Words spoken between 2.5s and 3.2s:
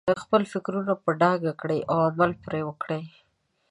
وکړئ.